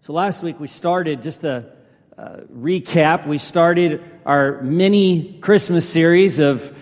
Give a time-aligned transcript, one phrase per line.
[0.00, 1.72] So last week we started, just a
[2.16, 6.72] uh, recap, we started our mini Christmas series of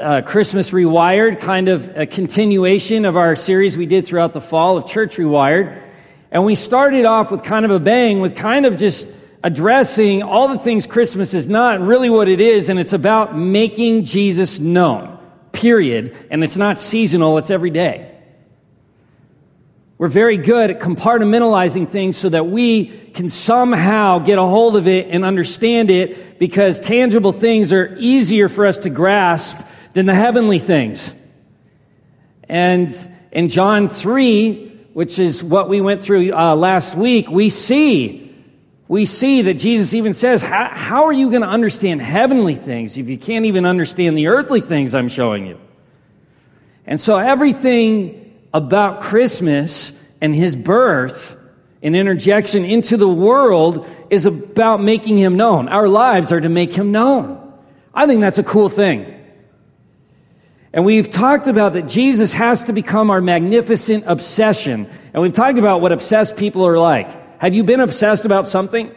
[0.00, 4.78] uh, Christmas Rewired, kind of a continuation of our series we did throughout the fall
[4.78, 5.82] of Church Rewired.
[6.30, 9.10] And we started off with kind of a bang, with kind of just
[9.44, 13.36] addressing all the things Christmas is not and really what it is, and it's about
[13.36, 15.18] making Jesus known,
[15.52, 16.16] period.
[16.30, 18.11] And it's not seasonal, it's every day.
[20.02, 24.88] We're very good at compartmentalizing things so that we can somehow get a hold of
[24.88, 30.14] it and understand it because tangible things are easier for us to grasp than the
[30.16, 31.14] heavenly things.
[32.48, 32.92] And
[33.30, 38.34] in John 3, which is what we went through uh, last week, we see,
[38.88, 42.98] we see that Jesus even says, how, how are you going to understand heavenly things
[42.98, 45.60] if you can't even understand the earthly things I'm showing you?
[46.88, 48.21] And so everything
[48.54, 51.38] about Christmas and his birth
[51.82, 55.68] and interjection into the world is about making him known.
[55.68, 57.38] Our lives are to make him known.
[57.94, 59.18] I think that's a cool thing.
[60.72, 64.88] And we've talked about that Jesus has to become our magnificent obsession.
[65.12, 67.40] And we've talked about what obsessed people are like.
[67.40, 68.94] Have you been obsessed about something?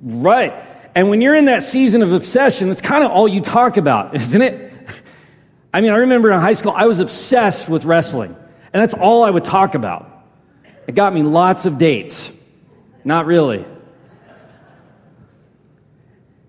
[0.00, 0.52] Right.
[0.94, 4.14] And when you're in that season of obsession, that's kind of all you talk about,
[4.20, 4.63] isn't it?
[5.74, 8.30] I mean, I remember in high school, I was obsessed with wrestling,
[8.72, 10.08] and that's all I would talk about.
[10.86, 12.30] It got me lots of dates.
[13.04, 13.66] Not really.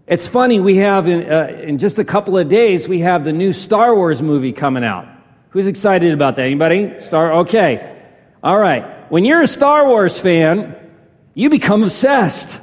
[0.06, 3.34] It's funny, we have in, uh, in just a couple of days, we have the
[3.34, 5.08] new Star Wars movie coming out.
[5.50, 6.44] Who's excited about that?
[6.44, 7.00] Anybody?
[7.00, 7.98] Star, okay.
[8.44, 9.12] All right.
[9.12, 10.76] When you're a Star Wars fan,
[11.34, 12.62] you become obsessed.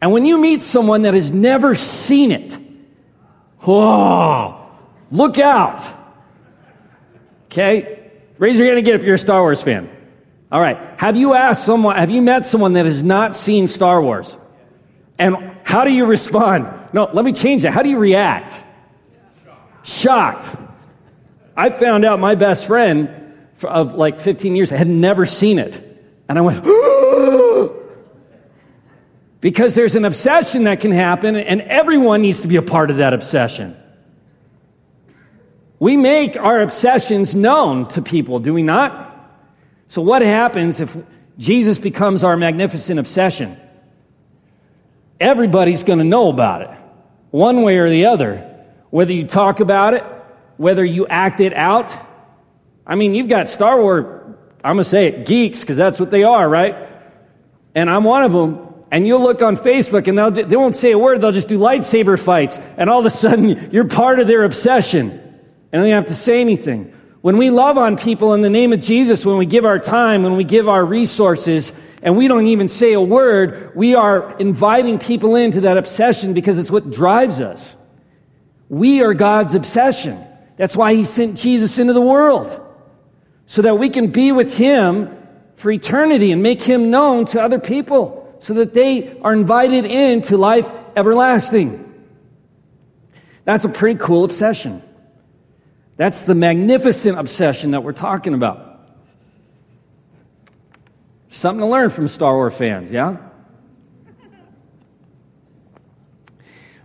[0.00, 2.58] And when you meet someone that has never seen it,
[3.66, 4.59] oh,
[5.10, 5.88] Look out.
[7.46, 8.10] Okay?
[8.38, 9.90] Raise your hand again if you're a Star Wars fan.
[10.52, 10.78] All right.
[10.98, 14.38] Have you asked someone, have you met someone that has not seen Star Wars?
[15.18, 16.68] And how do you respond?
[16.92, 17.72] No, let me change that.
[17.72, 18.64] How do you react?
[19.82, 20.56] Shocked.
[21.56, 23.10] I found out my best friend
[23.62, 25.86] of like 15 years had never seen it.
[26.28, 26.64] And I went,
[29.40, 32.98] because there's an obsession that can happen, and everyone needs to be a part of
[32.98, 33.76] that obsession.
[35.80, 39.08] We make our obsessions known to people, do we not?
[39.88, 40.96] So, what happens if
[41.38, 43.58] Jesus becomes our magnificent obsession?
[45.18, 46.70] Everybody's going to know about it,
[47.30, 48.46] one way or the other.
[48.90, 50.04] Whether you talk about it,
[50.58, 51.96] whether you act it out.
[52.86, 54.04] I mean, you've got Star Wars,
[54.62, 56.76] I'm going to say it, geeks, because that's what they are, right?
[57.74, 58.66] And I'm one of them.
[58.90, 61.58] And you'll look on Facebook and they'll, they won't say a word, they'll just do
[61.58, 62.58] lightsaber fights.
[62.76, 65.19] And all of a sudden, you're part of their obsession
[65.72, 66.92] and don't have to say anything.
[67.20, 70.22] When we love on people in the name of Jesus, when we give our time,
[70.22, 71.72] when we give our resources,
[72.02, 76.58] and we don't even say a word, we are inviting people into that obsession because
[76.58, 77.76] it's what drives us.
[78.68, 80.18] We are God's obsession.
[80.56, 82.58] That's why He sent Jesus into the world.
[83.46, 85.14] So that we can be with Him
[85.56, 90.38] for eternity and make Him known to other people so that they are invited into
[90.38, 91.86] life everlasting.
[93.44, 94.82] That's a pretty cool obsession.
[96.00, 98.88] That's the magnificent obsession that we're talking about.
[101.28, 103.18] Something to learn from Star Wars fans, yeah?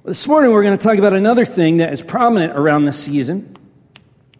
[0.03, 3.55] This morning we're going to talk about another thing that is prominent around this season.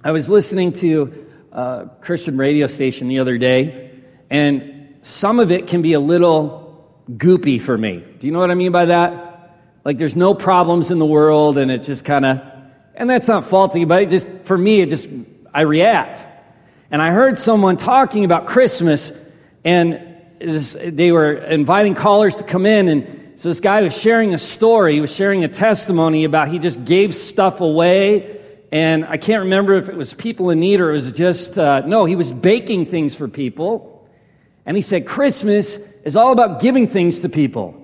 [0.04, 3.92] I was listening to a Christian radio station the other day,
[4.30, 8.04] and some of it can be a little goopy for me.
[8.20, 9.58] Do you know what I mean by that?
[9.86, 12.55] Like there's no problems in the world, and it's just kind of
[12.96, 15.08] and that's not faulty, but just, for me, it just,
[15.54, 16.26] I react.
[16.92, 19.12] And I heard someone talking about Christmas,
[19.64, 20.02] and
[20.40, 24.94] they were inviting callers to come in, and so this guy was sharing a story,
[24.94, 28.40] he was sharing a testimony about he just gave stuff away,
[28.72, 31.82] and I can't remember if it was people in need or it was just, uh,
[31.86, 34.10] no, he was baking things for people.
[34.66, 37.82] And he said, Christmas is all about giving things to people.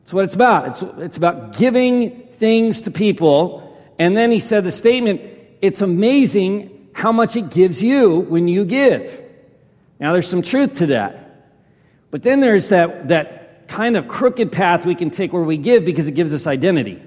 [0.00, 0.68] That's what it's about.
[0.68, 3.71] It's, it's about giving things to people.
[4.02, 5.20] And then he said the statement,
[5.60, 9.22] it's amazing how much it gives you when you give.
[10.00, 11.52] Now there's some truth to that.
[12.10, 15.84] But then there's that, that kind of crooked path we can take where we give
[15.84, 17.00] because it gives us identity.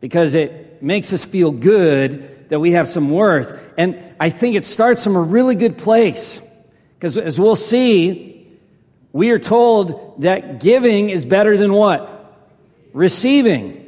[0.00, 3.60] Because it makes us feel good that we have some worth.
[3.76, 6.40] And I think it starts from a really good place.
[6.94, 8.56] Because as we'll see,
[9.12, 12.36] we are told that giving is better than what?
[12.92, 13.87] Receiving.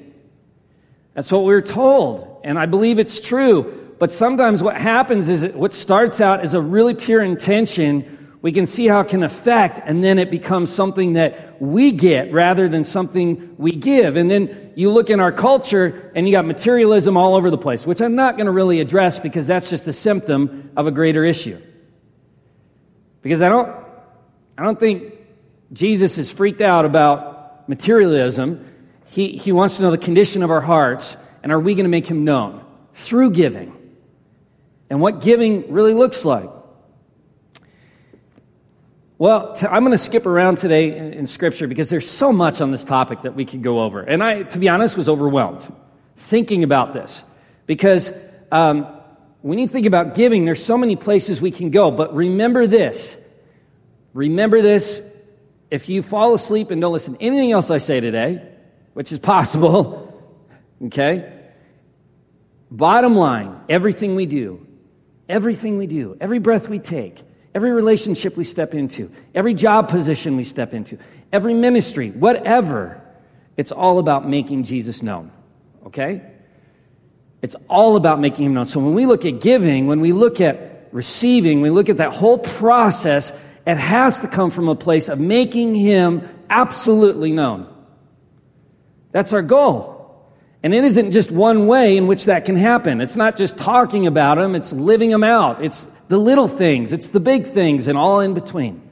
[1.15, 2.41] That's what we're told.
[2.45, 3.95] And I believe it's true.
[3.99, 8.65] But sometimes what happens is what starts out as a really pure intention, we can
[8.65, 12.85] see how it can affect, and then it becomes something that we get rather than
[12.85, 14.17] something we give.
[14.17, 17.85] And then you look in our culture, and you got materialism all over the place,
[17.85, 21.23] which I'm not going to really address because that's just a symptom of a greater
[21.23, 21.61] issue.
[23.21, 23.69] Because I don't,
[24.57, 25.13] I don't think
[25.75, 28.65] Jesus is freaked out about materialism.
[29.11, 31.91] He, he wants to know the condition of our hearts, and are we going to
[31.91, 32.65] make him known
[32.95, 33.77] through giving?
[34.89, 36.49] And what giving really looks like.
[39.19, 42.61] Well, i I'm going to skip around today in, in, Scripture because there's so much
[42.61, 44.01] on this topic that we could go over.
[44.01, 45.71] And I, to be honest, was overwhelmed
[46.17, 47.25] thinking about this
[47.67, 48.13] because
[48.53, 48.87] um,
[49.43, 51.91] when you think about giving, there's so many places we can go.
[51.91, 53.19] But remember this.
[54.15, 55.03] Remember this.
[55.69, 58.50] If you fall asleep and don't listen to anything else I say today,
[58.95, 60.23] which is possible,
[60.85, 61.33] okay?
[62.71, 64.67] Bottom line, everything we do,
[65.29, 70.37] everything we do, every breath we take, Every relationship we step into, every job position
[70.37, 70.99] we step into,
[71.33, 73.03] every ministry, whatever,
[73.57, 75.33] it's all about making Jesus known.
[75.87, 76.23] Okay?
[77.43, 78.67] It's all about making him known.
[78.67, 82.13] So when we look at giving, when we look at receiving, we look at that
[82.13, 83.33] whole process,
[83.67, 87.67] it has to come from a place of making him absolutely known.
[89.13, 89.97] That's our goal.
[90.63, 93.01] And it isn't just one way in which that can happen.
[93.01, 95.65] It's not just talking about them, it's living them out.
[95.65, 98.83] It's the little things, it's the big things, and all in between.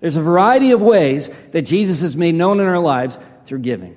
[0.00, 3.96] There's a variety of ways that Jesus has made known in our lives through giving.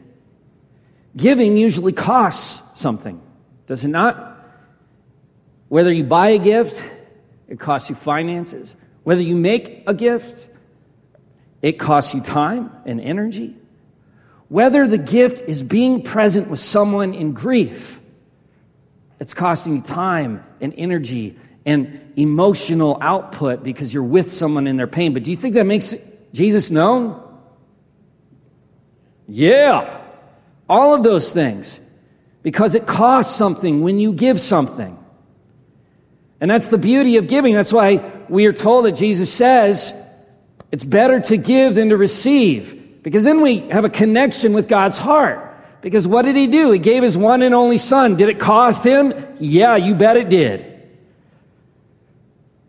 [1.15, 3.21] Giving usually costs something,
[3.67, 4.29] does it not?
[5.67, 6.83] Whether you buy a gift,
[7.47, 8.75] it costs you finances.
[9.03, 10.49] Whether you make a gift,
[11.61, 13.55] it costs you time and energy.
[14.51, 18.01] Whether the gift is being present with someone in grief,
[19.17, 24.87] it's costing you time and energy and emotional output because you're with someone in their
[24.87, 25.13] pain.
[25.13, 25.95] But do you think that makes
[26.33, 27.23] Jesus known?
[29.25, 30.01] Yeah.
[30.67, 31.79] All of those things.
[32.43, 35.01] Because it costs something when you give something.
[36.41, 37.53] And that's the beauty of giving.
[37.53, 39.93] That's why we are told that Jesus says
[40.73, 42.80] it's better to give than to receive.
[43.03, 45.47] Because then we have a connection with God's heart.
[45.81, 46.71] Because what did he do?
[46.71, 48.15] He gave his one and only son.
[48.15, 49.13] Did it cost him?
[49.39, 50.67] Yeah, you bet it did.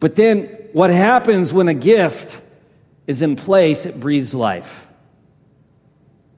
[0.01, 2.41] But then what happens when a gift
[3.07, 3.85] is in place?
[3.85, 4.89] It breathes life.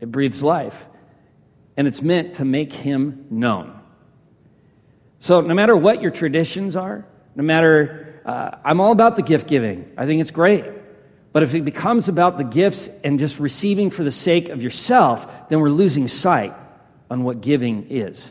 [0.00, 0.86] It breathes life.
[1.76, 3.78] And it's meant to make him known.
[5.20, 7.06] So no matter what your traditions are,
[7.36, 9.90] no matter, uh, I'm all about the gift giving.
[9.96, 10.64] I think it's great.
[11.34, 15.48] But if it becomes about the gifts and just receiving for the sake of yourself,
[15.48, 16.54] then we're losing sight
[17.10, 18.30] on what giving is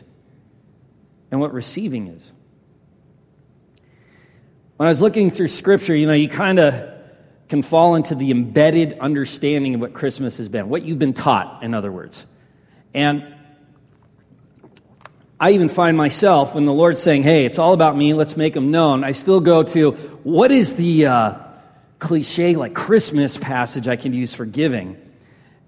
[1.30, 2.32] and what receiving is.
[4.78, 6.92] When I was looking through scripture, you know, you kind of
[7.50, 11.62] can fall into the embedded understanding of what Christmas has been, what you've been taught,
[11.62, 12.24] in other words.
[12.94, 13.34] And
[15.38, 18.54] I even find myself, when the Lord's saying, hey, it's all about me, let's make
[18.54, 19.90] them known, I still go to,
[20.22, 21.34] what is the, uh,
[22.04, 25.00] cliche like Christmas passage I can use for giving.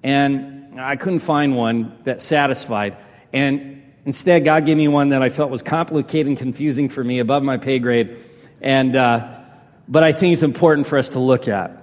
[0.02, 2.98] And I couldn't find one that satisfied.
[3.32, 7.20] And instead, God gave me one that I felt was complicated and confusing for me,
[7.20, 8.18] above my pay grade.
[8.60, 9.40] And, uh,
[9.88, 11.82] but I think it's important for us to look at.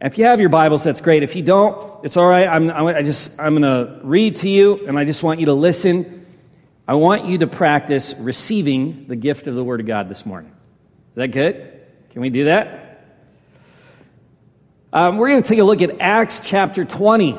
[0.00, 1.22] If you have your Bibles, that's great.
[1.22, 2.48] If you don't, it's all right.
[2.48, 5.54] I'm, I just, I'm going to read to you, and I just want you to
[5.54, 6.26] listen.
[6.88, 10.50] I want you to practice receiving the gift of the Word of God this morning.
[10.50, 11.82] Is that good?
[12.10, 12.89] Can we do that?
[14.92, 17.38] Um, we're going to take a look at Acts chapter 20.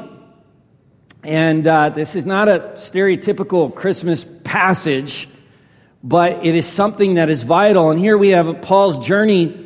[1.22, 5.28] And uh, this is not a stereotypical Christmas passage,
[6.02, 7.92] but it is something that is vital.
[7.92, 9.66] And here we have Paul's journey,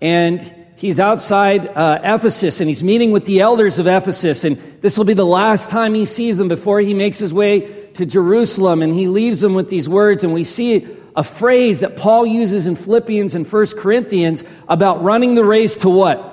[0.00, 0.40] and
[0.76, 4.44] he's outside uh, Ephesus, and he's meeting with the elders of Ephesus.
[4.44, 7.90] And this will be the last time he sees them before he makes his way
[7.92, 8.80] to Jerusalem.
[8.80, 12.66] And he leaves them with these words, and we see a phrase that Paul uses
[12.66, 16.32] in Philippians and 1 Corinthians about running the race to what?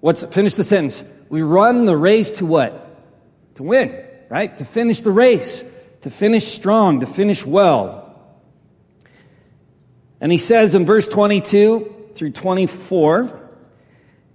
[0.00, 1.04] What's finish the sentence?
[1.28, 3.54] We run the race to what?
[3.56, 4.56] To win, right?
[4.56, 5.64] To finish the race,
[6.00, 8.06] to finish strong, to finish well.
[10.20, 13.38] And he says in verse 22 through 24,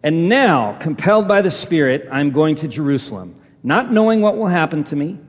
[0.03, 4.84] and now, compelled by the Spirit, I'm going to Jerusalem, not knowing what will happen
[4.86, 5.19] to me.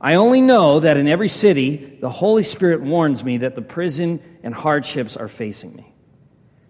[0.00, 4.20] I only know that in every city, the Holy Spirit warns me that the prison
[4.42, 5.92] and hardships are facing me.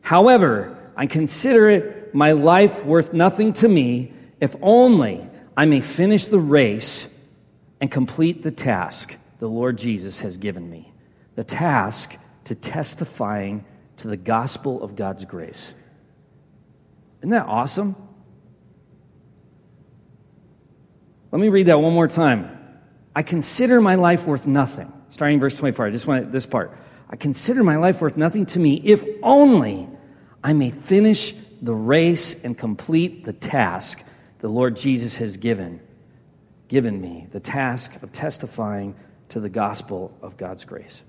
[0.01, 5.27] However, I consider it my life worth nothing to me if only
[5.57, 7.09] I may finish the race
[7.81, 10.93] and complete the task the Lord Jesus has given me
[11.35, 13.65] the task to testifying
[13.97, 15.73] to the gospel of God's grace.
[17.21, 17.97] Isn't that awesome?
[21.31, 22.59] Let me read that one more time.
[23.15, 24.93] I consider my life worth nothing.
[25.09, 25.87] Starting verse 24.
[25.87, 26.77] I just want this part.
[27.09, 29.89] I consider my life worth nothing to me if only
[30.43, 34.03] I may finish the race and complete the task
[34.41, 35.81] the Lord Jesus has given
[36.73, 38.95] given me, the task of testifying
[39.29, 41.03] to the gospel of God's grace.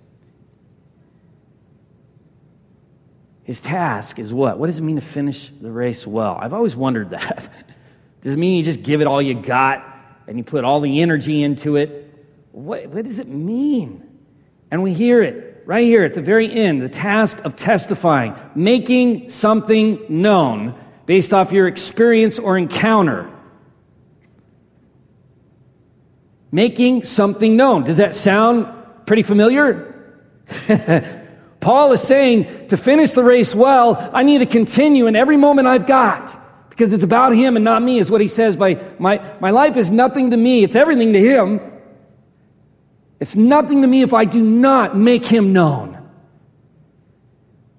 [3.43, 4.59] His task is what?
[4.59, 6.37] What does it mean to finish the race well?
[6.37, 7.49] I've always wondered that.
[8.21, 9.85] does it mean you just give it all you got
[10.27, 12.13] and you put all the energy into it?
[12.51, 14.03] What, what does it mean?
[14.69, 19.29] And we hear it right here at the very end the task of testifying, making
[19.29, 23.29] something known based off your experience or encounter.
[26.51, 27.83] Making something known.
[27.83, 28.67] Does that sound
[29.05, 29.89] pretty familiar?
[31.59, 35.67] Paul is saying to finish the race well, I need to continue in every moment
[35.67, 36.39] I've got
[36.69, 39.77] because it's about him and not me, is what he says by my, my life
[39.77, 41.59] is nothing to me, it's everything to him.
[43.23, 45.97] It's nothing to me if I do not make him known.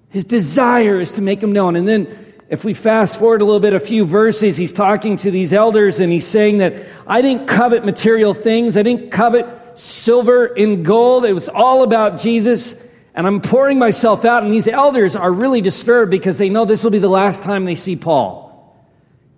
[0.08, 1.76] His desire is to make him known.
[1.76, 2.06] And then,
[2.48, 6.00] if we fast forward a little bit, a few verses, he's talking to these elders
[6.00, 8.78] and he's saying that I didn't covet material things.
[8.78, 11.26] I didn't covet silver and gold.
[11.26, 12.74] It was all about Jesus.
[13.14, 14.44] And I'm pouring myself out.
[14.44, 17.66] And these elders are really disturbed because they know this will be the last time
[17.66, 18.43] they see Paul.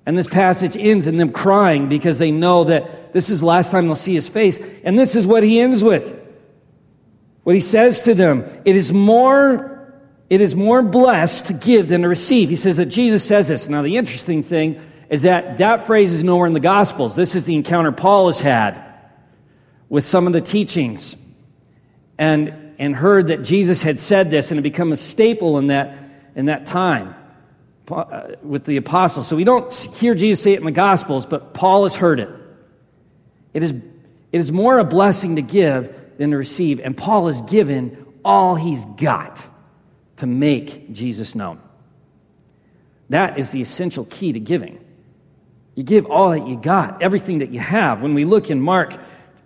[0.07, 3.73] And this passage ends in them crying because they know that this is the last
[3.73, 4.61] time they'll see his face.
[4.85, 6.17] And this is what he ends with.
[7.43, 9.93] What he says to them, it is more,
[10.31, 12.49] it is more blessed to give than to receive.
[12.49, 13.69] He says that Jesus says this.
[13.69, 17.17] Now, the interesting thing is that that phrase is nowhere in the Gospels.
[17.17, 18.83] This is the encounter Paul has had
[19.89, 21.17] with some of the teachings
[22.19, 25.97] and, and heard that Jesus had said this and it become a staple in that,
[26.37, 27.15] in that time.
[27.88, 29.28] Uh, with the apostles.
[29.28, 32.28] So we don't hear Jesus say it in the Gospels, but Paul has heard it.
[33.55, 33.85] It is, it
[34.33, 38.85] is more a blessing to give than to receive, and Paul has given all he's
[38.85, 39.47] got
[40.16, 41.61] to make Jesus known.
[43.11, 44.85] That is the essential key to giving.
[45.76, 48.02] You give all that you got, everything that you have.
[48.02, 48.95] When we look in Mark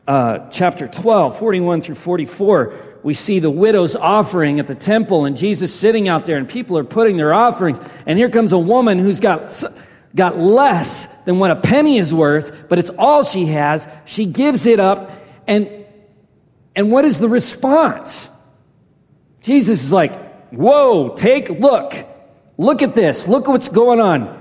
[0.08, 5.36] uh, chapter 12, 41 through 44, we see the widow's offering at the temple and
[5.36, 7.80] Jesus sitting out there and people are putting their offerings.
[8.06, 9.52] And here comes a woman who's got,
[10.14, 13.88] got less than what a penny is worth, but it's all she has.
[14.04, 15.10] She gives it up.
[15.46, 15.70] And,
[16.76, 18.28] and what is the response?
[19.40, 21.94] Jesus is like, whoa, take, look,
[22.58, 23.26] look at this.
[23.28, 24.36] Look at what's going on.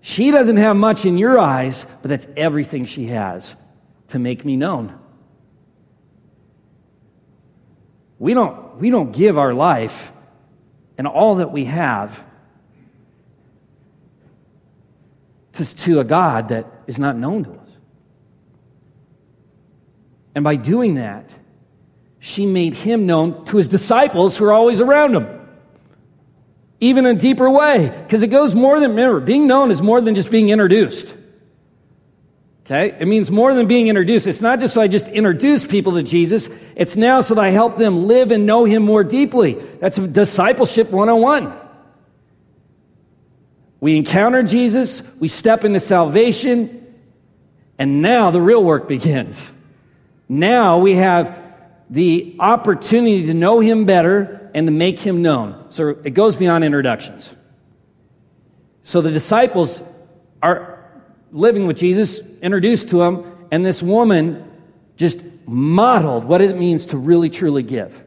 [0.00, 3.54] She doesn't have much in your eyes, but that's everything she has
[4.08, 4.99] to make me known.
[8.20, 10.12] We don't, we don't give our life
[10.98, 12.22] and all that we have
[15.54, 17.78] to, to a God that is not known to us.
[20.34, 21.34] And by doing that,
[22.18, 25.26] she made him known to his disciples who are always around him.
[26.78, 27.88] Even in a deeper way.
[27.88, 31.16] Because it goes more than, remember, being known is more than just being introduced.
[32.70, 32.96] Okay?
[33.00, 34.28] It means more than being introduced.
[34.28, 36.48] It's not just so I just introduce people to Jesus.
[36.76, 39.54] It's now so that I help them live and know Him more deeply.
[39.54, 41.52] That's discipleship 101.
[43.80, 46.94] We encounter Jesus, we step into salvation,
[47.76, 49.50] and now the real work begins.
[50.28, 51.42] Now we have
[51.88, 55.70] the opportunity to know Him better and to make Him known.
[55.70, 57.34] So it goes beyond introductions.
[58.82, 59.82] So the disciples
[60.40, 60.69] are
[61.32, 64.48] living with Jesus, introduced to him, and this woman
[64.96, 68.04] just modeled what it means to really truly give.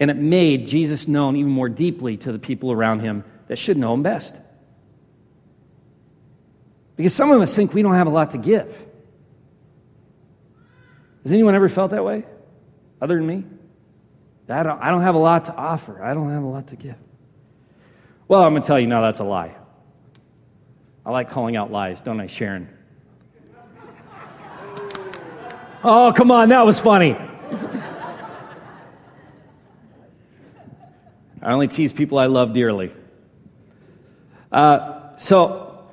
[0.00, 3.76] And it made Jesus known even more deeply to the people around him that should
[3.76, 4.40] know him best.
[6.96, 8.84] Because some of us think we don't have a lot to give.
[11.22, 12.24] Has anyone ever felt that way?
[13.00, 13.44] Other than me?
[14.48, 16.02] I don't, I don't have a lot to offer.
[16.02, 16.96] I don't have a lot to give.
[18.28, 19.54] Well, I'm going to tell you now that's a lie.
[21.06, 22.68] I like calling out lies, don't I, Sharon?
[25.82, 27.14] Oh, come on, that was funny.
[31.42, 32.90] I only tease people I love dearly.
[34.50, 35.86] Uh, so,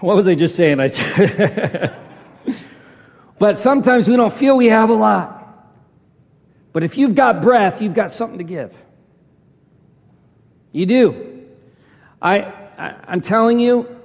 [0.00, 0.80] what was I just saying?
[0.80, 0.88] I
[3.38, 5.36] but sometimes we don't feel we have a lot.
[6.72, 8.82] But if you've got breath, you've got something to give.
[10.72, 11.46] You do.
[12.20, 12.40] I,
[12.76, 13.97] I I'm telling you,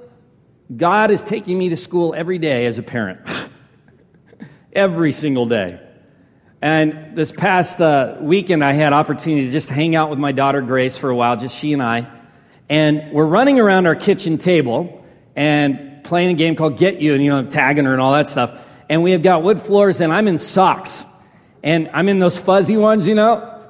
[0.75, 3.20] God is taking me to school every day as a parent,
[4.74, 5.79] every single day.
[6.62, 10.62] And this past uh, weekend, I had opportunity to just hang out with my daughter
[10.62, 12.10] Grace for a while, just she and I.
[12.70, 15.03] And we're running around our kitchen table
[15.36, 18.29] and playing a game called Get You and, you know, tagging her and all that
[18.29, 18.70] stuff.
[18.89, 21.03] And we have got wood floors and I'm in socks.
[21.63, 23.62] And I'm in those fuzzy ones, you know?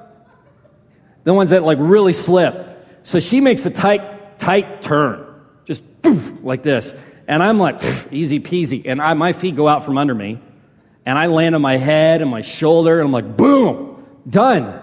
[1.24, 2.54] The ones that like really slip.
[3.02, 5.23] So she makes a tight, tight turn.
[5.64, 6.94] Just poof, like this.
[7.26, 7.80] And I'm like,
[8.12, 8.82] easy peasy.
[8.84, 10.40] And I, my feet go out from under me.
[11.06, 13.00] And I land on my head and my shoulder.
[13.00, 14.82] And I'm like, boom, done.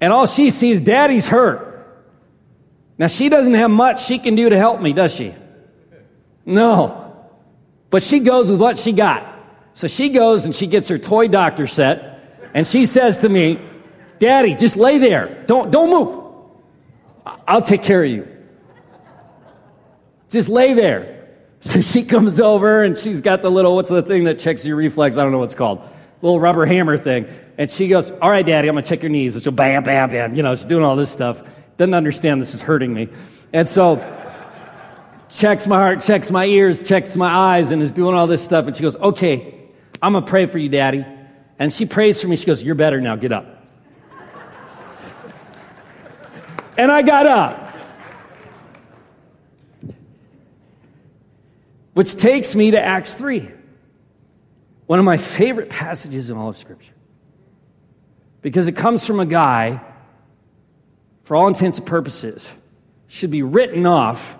[0.00, 1.68] And all she sees, daddy's hurt.
[2.98, 5.34] Now, she doesn't have much she can do to help me, does she?
[6.44, 7.28] No.
[7.88, 9.26] But she goes with what she got.
[9.74, 13.58] So she goes and she gets her toy doctor set, and she says to me,
[14.18, 15.44] Daddy, just lay there.
[15.46, 16.34] Don't, don't move.
[17.48, 18.28] I'll take care of you.
[20.30, 21.18] Just lay there.
[21.62, 24.76] So she comes over and she's got the little, what's the thing that checks your
[24.76, 25.18] reflex?
[25.18, 25.86] I don't know what's called.
[26.22, 27.26] Little rubber hammer thing.
[27.58, 29.34] And she goes, All right, daddy, I'm going to check your knees.
[29.34, 30.34] And she'll bam, bam, bam.
[30.34, 31.42] You know, she's doing all this stuff.
[31.76, 33.10] Doesn't understand this is hurting me.
[33.52, 33.96] And so
[35.28, 38.66] checks my heart, checks my ears, checks my eyes, and is doing all this stuff.
[38.66, 39.68] And she goes, Okay,
[40.00, 41.04] I'm going to pray for you, daddy.
[41.58, 42.36] And she prays for me.
[42.36, 43.16] She goes, You're better now.
[43.16, 43.66] Get up.
[46.78, 47.69] and I got up.
[51.94, 53.50] Which takes me to Acts 3,
[54.86, 56.94] one of my favorite passages in all of Scripture.
[58.42, 59.80] Because it comes from a guy,
[61.24, 62.54] for all intents and purposes,
[63.06, 64.38] should be written off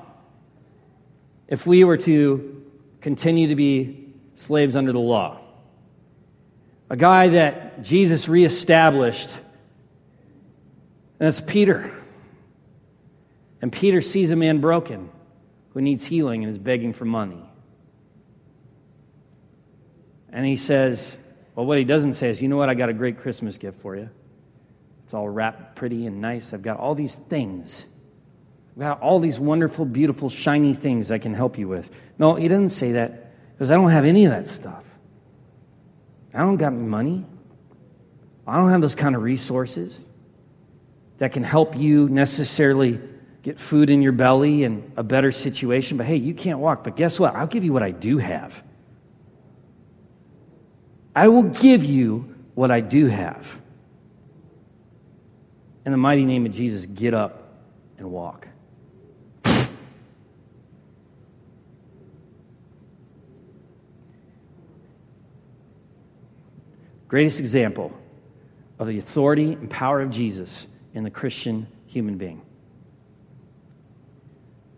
[1.49, 2.65] if we were to
[3.01, 5.41] continue to be slaves under the law.
[6.89, 9.31] A guy that Jesus reestablished,
[11.19, 11.93] and that's Peter.
[13.61, 15.11] And Peter sees a man broken
[15.71, 17.43] who needs healing and is begging for money.
[20.33, 21.17] And he says,
[21.55, 22.69] Well, what he doesn't say is, You know what?
[22.69, 24.11] I got a great Christmas gift for you.
[25.05, 26.53] It's all wrapped pretty and nice.
[26.53, 27.85] I've got all these things.
[28.77, 31.91] I've got all these wonderful, beautiful, shiny things I can help you with.
[32.19, 34.85] No, he doesn't say that because I don't have any of that stuff.
[36.33, 37.27] I don't got money.
[38.47, 40.01] I don't have those kind of resources
[41.19, 43.01] that can help you necessarily
[43.43, 45.97] get food in your belly and a better situation.
[45.97, 46.85] But hey, you can't walk.
[46.85, 47.35] But guess what?
[47.35, 48.63] I'll give you what I do have.
[51.15, 53.61] I will give you what I do have.
[55.85, 57.49] In the mighty name of Jesus, get up
[57.99, 58.47] and walk.
[67.09, 67.93] Greatest example
[68.79, 72.43] of the authority and power of Jesus in the Christian human being.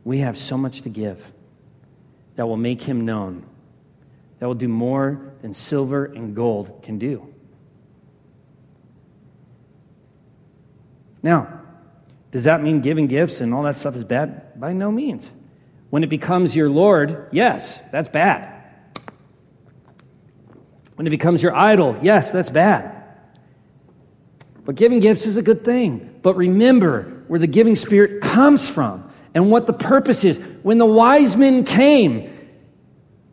[0.04, 1.32] We have so much to give
[2.36, 3.44] that will make him known,
[4.38, 7.32] that will do more than silver and gold can do.
[11.22, 11.60] Now,
[12.32, 14.58] does that mean giving gifts and all that stuff is bad?
[14.58, 15.30] By no means.
[15.90, 18.48] When it becomes your Lord, yes, that's bad.
[20.96, 22.98] When it becomes your idol, yes, that's bad.
[24.64, 26.18] But giving gifts is a good thing.
[26.22, 30.38] But remember where the giving spirit comes from and what the purpose is.
[30.62, 32.30] When the wise men came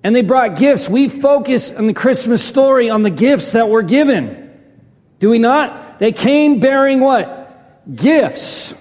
[0.03, 3.83] and they brought gifts, we focus on the Christmas story on the gifts that were
[3.83, 4.49] given.
[5.19, 5.99] Do we not?
[5.99, 7.83] They came bearing what?
[7.93, 8.73] Gifts.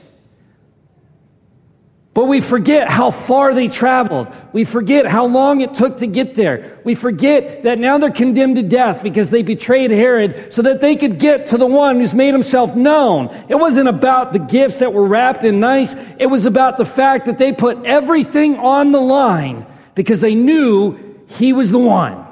[2.18, 4.26] But we forget how far they traveled.
[4.52, 6.81] We forget how long it took to get there.
[6.83, 10.96] We forget that now they're condemned to death because they betrayed Herod so that they
[10.96, 13.28] could get to the one who's made himself known.
[13.48, 15.94] It wasn't about the gifts that were wrapped in nice.
[16.18, 20.98] It was about the fact that they put everything on the line because they knew
[21.28, 22.26] he was the one.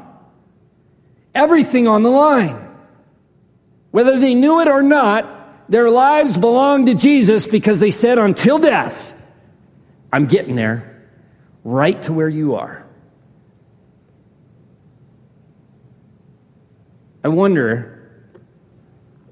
[1.32, 2.60] Everything on the line.
[3.92, 8.58] Whether they knew it or not, their lives belonged to Jesus because they said until
[8.58, 9.12] death,
[10.16, 11.06] I'm getting there,
[11.62, 12.88] right to where you are.
[17.22, 18.32] I wonder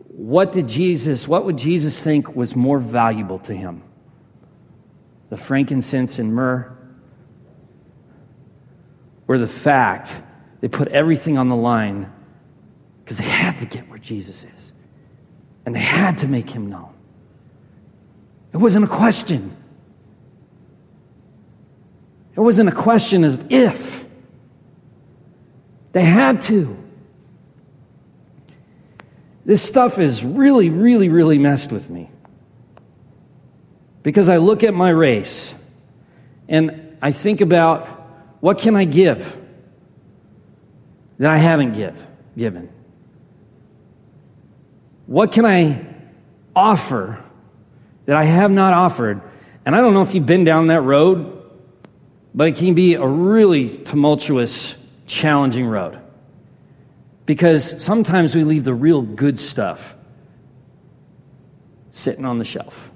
[0.08, 3.82] what did Jesus, what would Jesus think was more valuable to him?
[5.30, 6.76] The frankincense and myrrh?
[9.26, 10.20] Or the fact
[10.60, 12.12] they put everything on the line
[13.02, 14.74] because they had to get where Jesus is.
[15.64, 16.92] And they had to make him known.
[18.52, 19.56] It wasn't a question.
[22.36, 24.04] It wasn't a question of if.
[25.92, 26.76] They had to.
[29.44, 32.10] This stuff is really, really, really messed with me.
[34.02, 35.54] Because I look at my race
[36.48, 37.86] and I think about
[38.40, 39.36] what can I give
[41.18, 42.04] that I haven't give,
[42.36, 42.68] given?
[45.06, 45.86] What can I
[46.56, 47.22] offer
[48.06, 49.22] that I have not offered
[49.66, 51.33] And I don't know if you've been down that road,
[52.34, 56.00] but it can be a really tumultuous, challenging road.
[57.26, 59.96] Because sometimes we leave the real good stuff
[61.90, 62.90] sitting on the shelf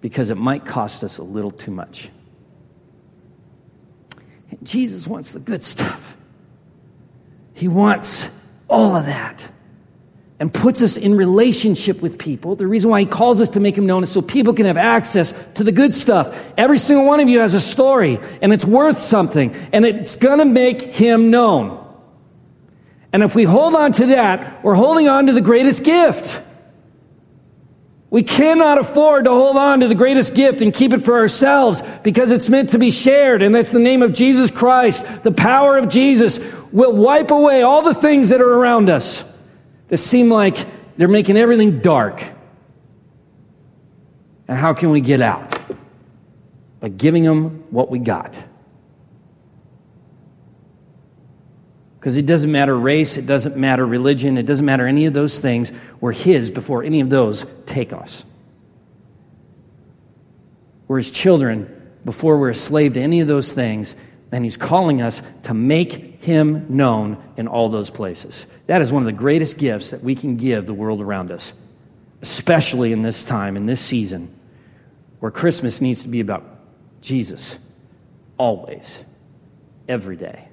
[0.00, 2.10] because it might cost us a little too much.
[4.50, 6.16] And Jesus wants the good stuff,
[7.54, 8.28] He wants
[8.68, 9.50] all of that
[10.40, 12.56] and puts us in relationship with people.
[12.56, 14.78] The reason why he calls us to make him known is so people can have
[14.78, 16.52] access to the good stuff.
[16.56, 20.38] Every single one of you has a story and it's worth something and it's going
[20.38, 21.76] to make him known.
[23.12, 26.40] And if we hold on to that, we're holding on to the greatest gift.
[28.08, 31.82] We cannot afford to hold on to the greatest gift and keep it for ourselves
[32.02, 33.42] because it's meant to be shared.
[33.42, 35.22] And that's the name of Jesus Christ.
[35.22, 36.40] The power of Jesus
[36.72, 39.29] will wipe away all the things that are around us
[39.90, 40.56] that seem like
[40.96, 42.24] they're making everything dark.
[44.48, 45.58] And how can we get out?
[46.80, 48.42] By giving them what we got.
[51.98, 55.38] Because it doesn't matter race, it doesn't matter religion, it doesn't matter any of those
[55.38, 55.70] things.
[56.00, 58.24] We're His before any of those take us.
[60.88, 63.94] We're His children before we're a slave to any of those things.
[64.32, 68.46] And He's calling us to make Him known in all those places.
[68.66, 71.54] That is one of the greatest gifts that we can give the world around us,
[72.20, 74.38] especially in this time, in this season,
[75.20, 76.44] where Christmas needs to be about
[77.00, 77.58] Jesus
[78.36, 79.02] always,
[79.88, 80.46] every day.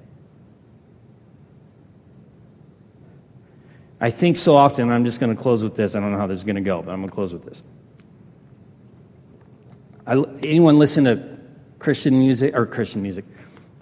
[4.00, 5.94] I think so often, I'm just going to close with this.
[5.94, 7.44] I don't know how this is going to go, but I'm going to close with
[7.44, 7.62] this.
[10.06, 11.38] I, anyone listen to
[11.78, 13.26] Christian music or Christian music,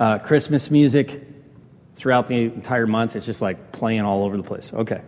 [0.00, 1.35] uh, Christmas music
[1.96, 3.16] throughout the entire month?
[3.16, 4.72] It's just like playing all over the place.
[4.72, 5.02] Okay.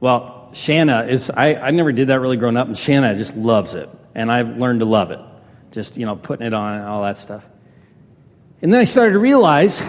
[0.00, 3.74] Well, Shanna is, I, I never did that really growing up, and Shanna just loves
[3.74, 3.88] it.
[4.14, 5.20] And I've learned to love it.
[5.70, 7.46] Just, you know, putting it on and all that stuff.
[8.62, 9.82] And then I started to realize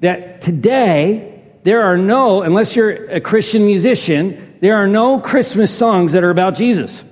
[0.00, 6.12] that today, there are no, unless you're a Christian musician, there are no Christmas songs
[6.12, 7.04] that are about Jesus.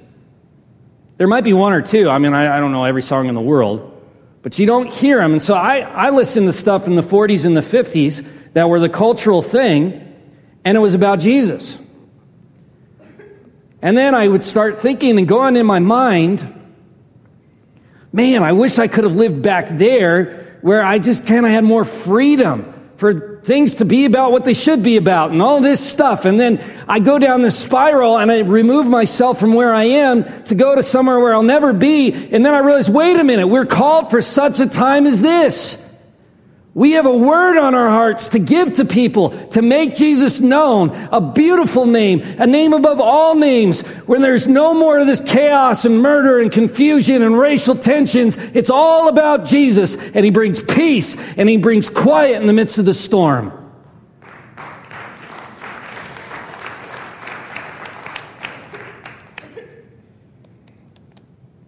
[1.16, 2.08] There might be one or two.
[2.08, 3.97] I mean, I, I don't know every song in the world,
[4.42, 5.32] but you don't hear them.
[5.32, 8.80] And so I, I listened to stuff in the 40s and the 50s that were
[8.80, 10.04] the cultural thing,
[10.64, 11.78] and it was about Jesus.
[13.80, 16.44] And then I would start thinking and going in my mind,
[18.12, 21.62] man, I wish I could have lived back there where I just kind of had
[21.62, 25.78] more freedom for things to be about what they should be about and all this
[25.78, 26.24] stuff.
[26.24, 30.24] And then I go down this spiral and I remove myself from where I am
[30.44, 32.12] to go to somewhere where I'll never be.
[32.12, 35.87] And then I realize, wait a minute, we're called for such a time as this.
[36.78, 40.90] We have a word on our hearts to give to people, to make Jesus known,
[41.10, 45.84] a beautiful name, a name above all names, when there's no more of this chaos
[45.84, 48.36] and murder and confusion and racial tensions.
[48.36, 52.78] It's all about Jesus, and He brings peace and He brings quiet in the midst
[52.78, 53.52] of the storm.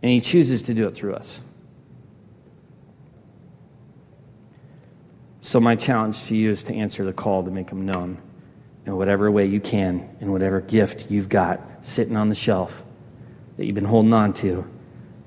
[0.02, 1.40] And He chooses to do it through us.
[5.50, 8.18] So, my challenge to you is to answer the call to make them known
[8.86, 12.84] in whatever way you can, in whatever gift you've got sitting on the shelf
[13.56, 14.64] that you've been holding on to.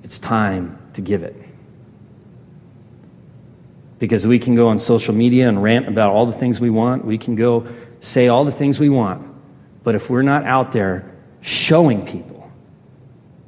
[0.01, 1.35] It's time to give it.
[3.99, 7.03] Because we can go on social media and rant about all the things we want,
[7.03, 7.67] we can go
[7.99, 9.29] say all the things we want,
[9.83, 12.49] but if we're not out there showing people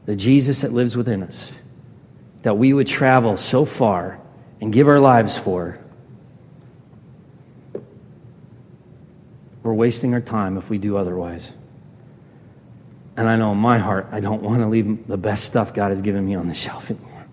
[0.07, 1.53] the Jesus that lives within us,
[2.41, 4.19] that we would travel so far
[4.59, 5.79] and give our lives for,
[9.65, 11.51] We're wasting our time if we do otherwise.
[13.17, 15.89] And I know in my heart, I don't want to leave the best stuff God
[15.89, 17.25] has given me on the shelf anymore.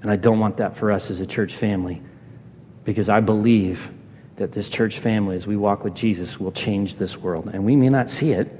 [0.00, 2.00] And I don't want that for us as a church family
[2.84, 3.92] because I believe
[4.36, 7.50] that this church family, as we walk with Jesus, will change this world.
[7.52, 8.50] And we may not see it,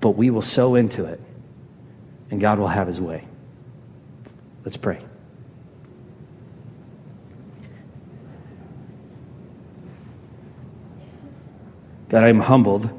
[0.00, 1.20] but we will sow into it,
[2.32, 3.22] and God will have his way.
[4.64, 5.07] Let's pray.
[12.08, 12.90] God, I'm humbled,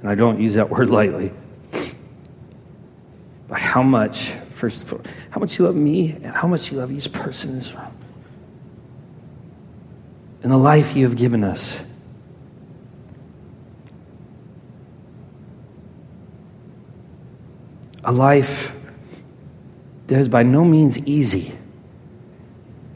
[0.00, 1.32] and I don't use that word lightly,
[3.48, 5.00] by how much, first of all,
[5.30, 7.92] how much you love me and how much you love each person in this room.
[10.42, 11.82] And the life you have given us.
[18.04, 18.74] A life
[20.06, 21.52] that is by no means easy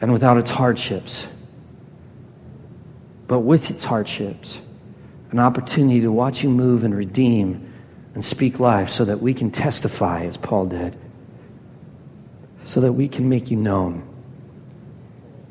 [0.01, 1.27] and without its hardships
[3.33, 4.61] but with its hardships,
[5.31, 7.67] an opportunity to watch you move and redeem
[8.13, 10.95] and speak life so that we can testify as Paul did,
[12.67, 14.07] so that we can make you known.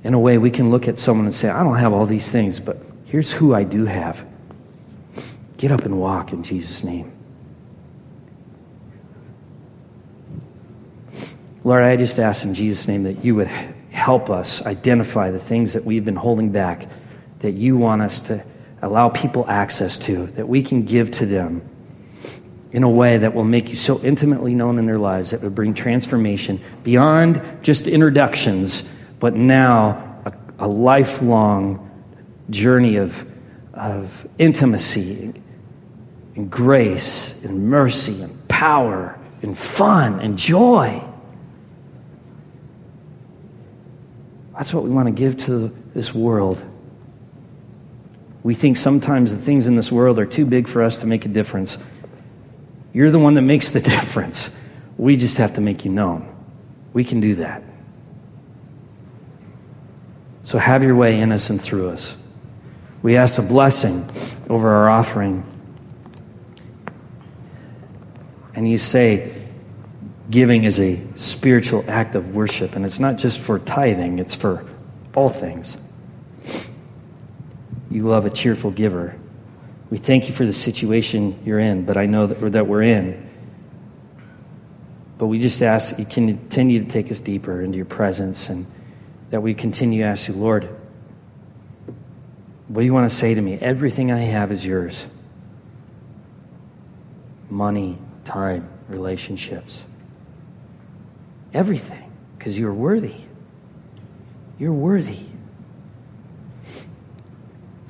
[0.03, 2.31] In a way, we can look at someone and say, I don't have all these
[2.31, 4.23] things, but here's who I do have.
[5.57, 7.11] Get up and walk in Jesus' name.
[11.63, 13.47] Lord, I just ask in Jesus' name that you would
[13.89, 16.87] help us identify the things that we've been holding back,
[17.41, 18.43] that you want us to
[18.81, 21.61] allow people access to, that we can give to them
[22.71, 25.53] in a way that will make you so intimately known in their lives that would
[25.53, 28.87] bring transformation beyond just introductions,
[29.19, 31.89] but now a, a lifelong
[32.49, 33.27] journey of,
[33.73, 35.33] of intimacy
[36.35, 41.03] and grace and mercy and power and fun and joy.
[44.53, 46.63] That's what we want to give to this world.
[48.43, 51.25] We think sometimes the things in this world are too big for us to make
[51.25, 51.77] a difference.
[52.93, 54.55] You're the one that makes the difference.
[54.97, 56.27] We just have to make you known.
[56.93, 57.63] We can do that.
[60.43, 62.17] So have your way in us and through us.
[63.03, 64.09] We ask a blessing
[64.49, 65.43] over our offering.
[68.53, 69.33] And you say,
[70.29, 74.65] giving is a spiritual act of worship, and it's not just for tithing, it's for
[75.15, 75.77] all things.
[77.91, 79.17] You love a cheerful giver.
[79.89, 83.29] We thank you for the situation you're in, but I know that, that we're in.
[85.17, 88.65] But we just ask you continue to take us deeper into your presence and
[89.29, 90.69] that we continue to ask you, Lord,
[92.69, 93.55] what do you want to say to me?
[93.55, 95.05] Everything I have is yours
[97.49, 99.83] money, time, relationships.
[101.53, 103.15] Everything, because you're worthy.
[104.57, 105.25] You're worthy.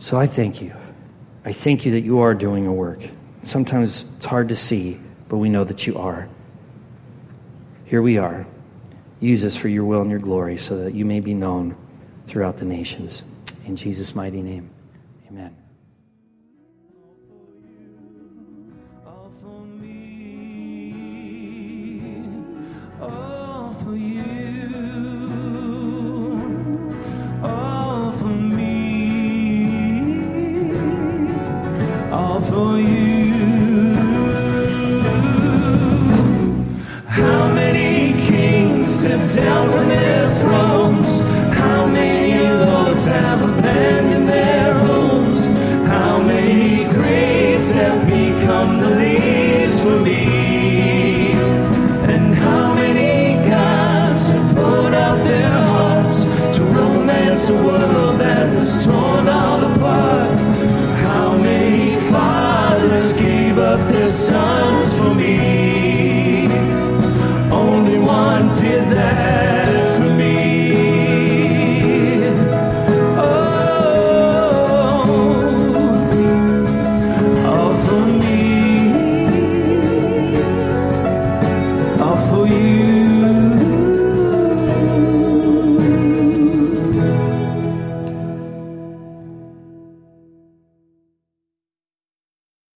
[0.02, 0.74] So I thank you.
[1.46, 3.08] I thank you that you are doing a work.
[3.44, 6.28] Sometimes it's hard to see, but we know that you are.
[7.86, 8.48] Here we are.
[9.20, 11.76] Use us for your will and your glory so that you may be known
[12.26, 13.22] throughout the nations.
[13.68, 14.72] In Jesus' mighty name,
[15.30, 15.56] amen.
[24.12, 24.41] down
[40.00, 41.20] their thrones.
[41.60, 42.34] How many
[42.66, 43.91] lords have their